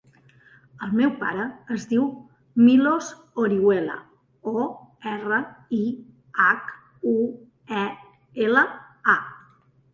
El 0.85 0.93
meu 1.01 1.09
pare 1.17 1.43
es 1.75 1.85
diu 1.91 2.07
Milos 2.69 3.11
Orihuela: 3.45 3.99
o, 4.55 4.65
erra, 5.13 5.41
i, 5.83 5.85
hac, 6.47 6.75
u, 7.15 7.17
e, 7.87 7.89
ela, 8.51 8.69
a. 9.19 9.19